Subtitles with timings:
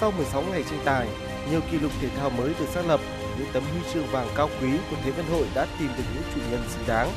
[0.00, 1.08] Sau 16 ngày tranh tài,
[1.50, 3.00] nhiều kỷ lục thể thao mới được xác lập,
[3.38, 6.22] những tấm huy chương vàng cao quý của Thế vận hội đã tìm được những
[6.34, 7.10] chủ nhân xứng đáng.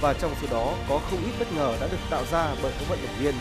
[0.00, 2.88] Và trong số đó có không ít bất ngờ đã được tạo ra bởi các
[2.88, 3.34] vận động viên.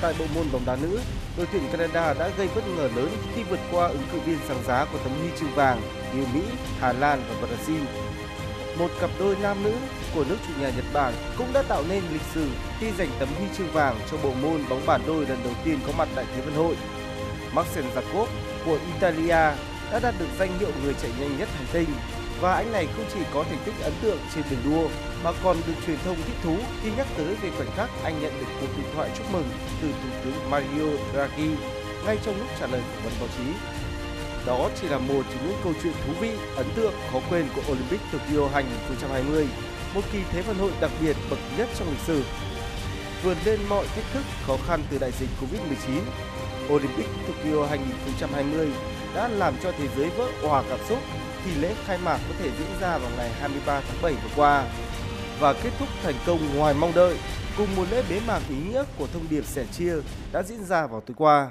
[0.00, 1.00] Tại bộ môn bóng đá nữ,
[1.36, 4.62] đội tuyển Canada đã gây bất ngờ lớn khi vượt qua ứng cử viên sáng
[4.66, 5.80] giá của tấm huy chương vàng
[6.14, 6.40] như Mỹ,
[6.80, 7.84] Hà Lan và Brazil.
[8.78, 9.72] Một cặp đôi nam nữ
[10.14, 12.48] của nước chủ nhà Nhật Bản cũng đã tạo nên lịch sử
[12.80, 15.78] khi giành tấm huy chương vàng cho bộ môn bóng bàn đôi lần đầu tiên
[15.86, 16.76] có mặt tại Thế vận hội.
[17.54, 18.26] Maxen Jacob
[18.64, 19.56] của Italia
[19.92, 21.88] đã đạt được danh hiệu người chạy nhanh nhất hành tinh
[22.40, 24.88] và anh này không chỉ có thành tích ấn tượng trên đường đua
[25.24, 28.32] mà còn được truyền thông thích thú khi nhắc tới về khoảnh khắc anh nhận
[28.40, 29.50] được cuộc điện thoại chúc mừng
[29.82, 31.48] từ Thủ tướng Mario Draghi
[32.06, 33.44] ngay trong lúc trả lời phỏng vấn báo chí.
[34.46, 37.62] Đó chỉ là một trong những câu chuyện thú vị, ấn tượng, khó quên của
[37.72, 39.48] Olympic Tokyo 2020,
[39.94, 42.22] một kỳ Thế vận hội đặc biệt bậc nhất trong lịch sử.
[43.22, 46.00] Vượt lên mọi thách thức khó khăn từ đại dịch Covid-19,
[46.72, 48.68] Olympic Tokyo 2020
[49.14, 50.98] đã làm cho thế giới vỡ òa cảm xúc
[51.44, 54.64] khi lễ khai mạc có thể diễn ra vào ngày 23 tháng 7 vừa qua
[55.40, 57.16] và kết thúc thành công ngoài mong đợi
[57.58, 59.94] cùng một lễ bế mạc ý nghĩa của thông điệp sẻ chia
[60.32, 61.50] đã diễn ra vào tối qua.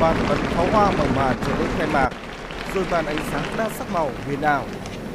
[0.00, 2.10] Màn bắn pháo hoa mở màn cho lễ khai mạc,
[2.74, 4.64] rồi màn ánh sáng đa sắc màu huyền ảo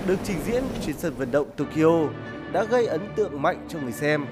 [0.06, 2.08] được trình diễn trên sân vận động Tokyo
[2.52, 4.25] đã gây ấn tượng mạnh cho người xem.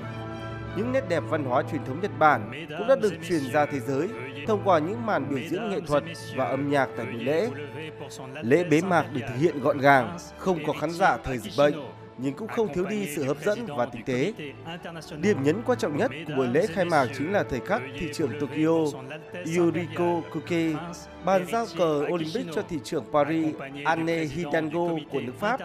[0.78, 3.80] Những nét đẹp văn hóa truyền thống Nhật Bản cũng đã được truyền ra thế
[3.80, 4.10] giới
[4.48, 6.04] thông qua những màn biểu diễn nghệ thuật
[6.36, 7.50] và âm nhạc tại buổi lễ.
[8.42, 11.74] Lễ bế mạc được thực hiện gọn gàng, không có khán giả thời dịch bệnh,
[12.18, 14.34] nhưng cũng không thiếu đi sự hấp dẫn và tinh tế.
[15.22, 18.10] Điểm nhấn quan trọng nhất của buổi lễ khai mạc chính là thời khắc thị
[18.14, 19.00] trưởng Tokyo
[19.58, 20.74] Yuriko Kuke
[21.26, 23.56] bàn giao cờ Olympic cho thị trưởng Paris
[23.86, 25.60] Anne Hidalgo của nước Pháp,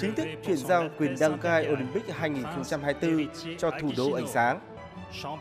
[0.00, 4.60] chính thức chuyển giao quyền đăng cai Olympic 2024 cho thủ đô ánh sáng.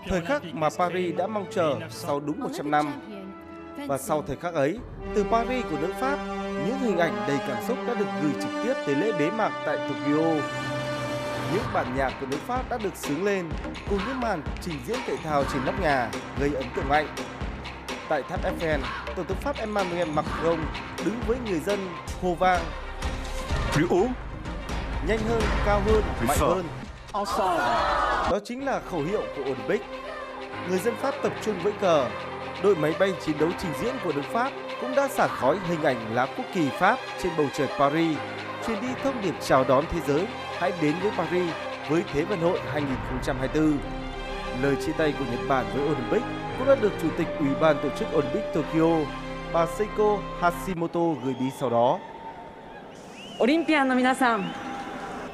[0.08, 2.94] Thời khắc mà Paris đã mong chờ sau đúng 100 năm.
[3.88, 4.78] Và sau thời khắc ấy,
[5.16, 6.18] từ Paris của nước Pháp,
[6.66, 9.52] những hình ảnh đầy cảm xúc đã được gửi trực tiếp tới lễ bế mạc
[9.66, 10.26] tại Tokyo.
[11.54, 13.50] Những bản nhạc của nước Pháp đã được sướng lên
[13.90, 16.10] cùng những màn trình diễn thể thao trên nóc nhà
[16.40, 17.08] gây ấn tượng mạnh.
[18.10, 18.80] Tại tháp Eiffel,
[19.16, 20.60] Tổng thống Pháp Emmanuel Macron
[21.06, 21.80] đứng với người dân
[22.22, 22.62] hô vang
[25.08, 26.66] nhanh hơn, cao hơn, mạnh hơn.
[28.32, 29.82] Đó chính là khẩu hiệu của Olympic.
[30.70, 32.08] Người dân Pháp tập trung với cờ.
[32.64, 35.83] Đội máy bay chiến đấu trình diễn của nước Pháp cũng đã xả khói hình
[35.83, 38.19] ảnh lá quốc kỳ Pháp trên bầu trời Paris,
[38.67, 40.27] truyền đi thông điệp chào đón thế giới
[40.59, 41.51] hãy đến với Paris
[41.89, 43.79] với Thế vận hội 2024.
[44.63, 46.23] Lời chia tay của Nhật Bản với Olympic
[46.59, 48.99] cũng đã được Chủ tịch Ủy ban tổ chức Olympic Tokyo,
[49.53, 51.99] bà Seiko Hashimoto gửi đi sau đó.
[53.41, 54.45] オリンピアンの皆さん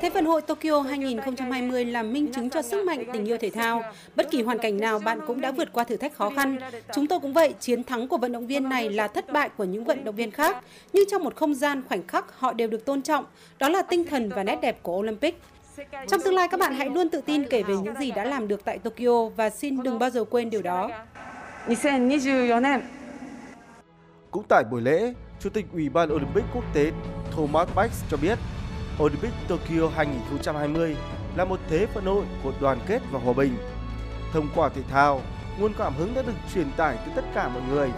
[0.02, 3.84] Thế vận hội Tokyo 2020 là minh chứng cho sức mạnh tình yêu thể thao.
[4.16, 6.58] Bất kỳ hoàn cảnh nào bạn cũng đã vượt qua thử thách khó khăn.
[6.94, 9.64] Chúng tôi cũng vậy, chiến thắng của vận động viên này là thất bại của
[9.64, 10.58] những vận động viên khác.
[10.94, 13.26] Nhưng trong một không gian khoảnh khắc họ đều được tôn trọng.
[13.60, 15.42] Đó là tinh thần và nét đẹp của Olympic.
[16.08, 18.48] Trong tương lai các bạn hãy luôn tự tin kể về những gì đã làm
[18.48, 20.90] được tại Tokyo và xin đừng bao giờ quên điều đó.
[21.68, 22.82] 2024年
[24.32, 26.92] Cũng tại buổi lễ, Chủ tịch Ủy ban Olympic quốc tế
[27.36, 28.38] Thomas Bach cho biết
[29.04, 30.96] Olympic Tokyo 2020
[31.36, 33.58] là một thế vận hội của đoàn kết và hòa bình.
[34.34, 35.22] Thông qua thể thao,
[35.60, 37.90] nguồn cảm hứng đã được truyền tải tới tất cả mọi người.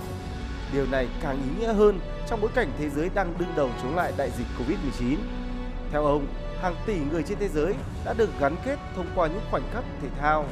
[0.74, 3.96] Điều này càng ý nghĩa hơn trong bối cảnh thế giới đang đương đầu chống
[3.96, 5.18] lại đại dịch Covid-19.
[5.92, 6.28] Theo ông,
[6.62, 7.74] hàng tỷ người trên thế giới
[8.06, 10.46] đã được gắn kết thông qua những khoảnh khắc thể thao,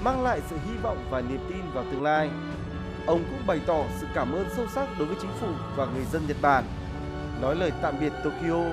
[0.00, 2.30] mang lại sự hy vọng và niềm tin vào tương lai.
[3.06, 6.04] Ông cũng bày tỏ sự cảm ơn sâu sắc đối với chính phủ và người
[6.12, 6.64] dân Nhật Bản.
[7.40, 8.64] Nói lời tạm biệt Tokyo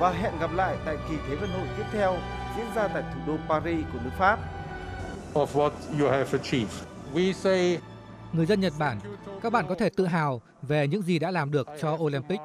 [0.00, 2.16] và hẹn gặp lại tại kỳ Thế vận hội tiếp theo
[2.56, 4.38] diễn ra tại thủ đô Paris của nước Pháp.
[5.34, 6.82] of what you have achieved.
[7.14, 7.78] We say
[8.32, 8.98] Người dân Nhật Bản,
[9.42, 12.40] các bạn có thể tự hào về những gì đã làm được cho Olympic.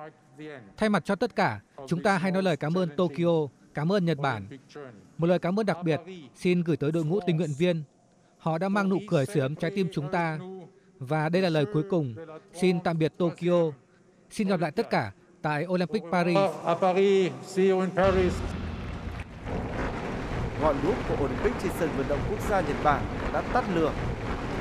[0.77, 4.05] Thay mặt cho tất cả, chúng ta hãy nói lời cảm ơn Tokyo, cảm ơn
[4.05, 4.47] Nhật Bản.
[5.17, 5.99] Một lời cảm ơn đặc biệt
[6.35, 7.83] xin gửi tới đội ngũ tình nguyện viên.
[8.38, 10.39] Họ đã mang nụ cười sưởi ấm trái tim chúng ta.
[11.00, 12.15] Và đây là lời cuối cùng.
[12.53, 13.71] Xin tạm biệt Tokyo.
[14.30, 15.12] Xin gặp lại tất cả
[15.45, 16.38] tại Olympic Paris.
[16.65, 18.33] À Paris, see you in Paris.
[20.62, 23.01] Ngọn đuốc của Olympic trên sân vận động quốc gia Nhật Bản
[23.33, 23.92] đã tắt lửa.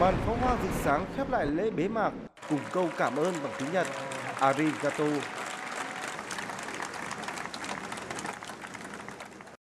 [0.01, 2.11] Màn pháo hoa rực sáng khép lại lễ bế mạc
[2.51, 3.87] cùng câu cảm ơn bằng tiếng Nhật
[4.41, 5.05] Arigato